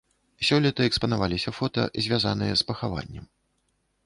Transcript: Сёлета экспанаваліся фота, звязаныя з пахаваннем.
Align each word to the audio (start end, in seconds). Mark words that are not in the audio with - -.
Сёлета 0.47 0.87
экспанаваліся 0.91 1.53
фота, 1.59 1.83
звязаныя 2.05 2.53
з 2.63 2.67
пахаваннем. 2.71 3.25